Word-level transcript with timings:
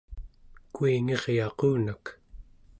kuingiryaqunak 0.75 2.03